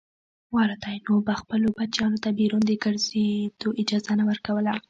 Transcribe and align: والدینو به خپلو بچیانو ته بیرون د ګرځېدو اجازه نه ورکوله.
والدینو 0.55 1.15
به 1.27 1.33
خپلو 1.41 1.67
بچیانو 1.77 2.21
ته 2.23 2.29
بیرون 2.39 2.63
د 2.65 2.71
ګرځېدو 2.83 3.69
اجازه 3.81 4.11
نه 4.19 4.23
ورکوله. 4.29 4.73